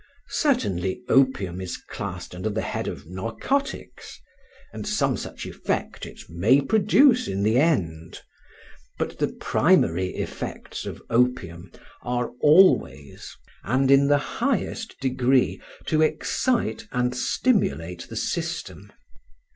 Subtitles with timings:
[0.29, 4.19] Certainly opium is classed under the head of narcotics,
[4.73, 8.19] and some such effect it may produce in the end;
[8.97, 16.87] but the primary effects of opium are always, and in the highest degree, to excite
[16.91, 18.89] and stimulate the system.